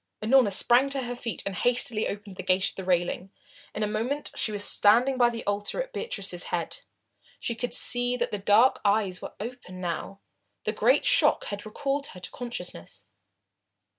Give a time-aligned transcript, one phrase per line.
[0.23, 3.29] Unorna sprang to her feet and hastily opened the gate of the railing.
[3.75, 6.79] In a moment she was standing by the altar at Beatrice's head.
[7.39, 10.19] She could see that the dark eyes were open now.
[10.63, 13.05] The great shock had recalled her to consciousness.